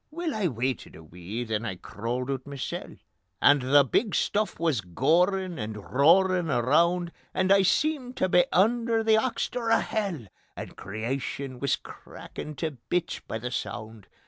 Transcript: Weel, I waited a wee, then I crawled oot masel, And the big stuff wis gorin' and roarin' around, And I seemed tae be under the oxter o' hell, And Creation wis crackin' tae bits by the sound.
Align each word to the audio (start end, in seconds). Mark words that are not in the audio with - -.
Weel, 0.09 0.33
I 0.33 0.47
waited 0.47 0.95
a 0.95 1.03
wee, 1.03 1.43
then 1.43 1.63
I 1.63 1.75
crawled 1.75 2.31
oot 2.31 2.45
masel, 2.47 2.95
And 3.39 3.61
the 3.61 3.83
big 3.83 4.15
stuff 4.15 4.59
wis 4.59 4.81
gorin' 4.81 5.59
and 5.59 5.75
roarin' 5.93 6.49
around, 6.49 7.11
And 7.35 7.51
I 7.51 7.61
seemed 7.61 8.17
tae 8.17 8.25
be 8.25 8.45
under 8.51 9.03
the 9.03 9.17
oxter 9.19 9.71
o' 9.71 9.77
hell, 9.79 10.25
And 10.55 10.75
Creation 10.75 11.59
wis 11.59 11.75
crackin' 11.75 12.55
tae 12.55 12.77
bits 12.89 13.19
by 13.19 13.37
the 13.37 13.51
sound. 13.51 14.07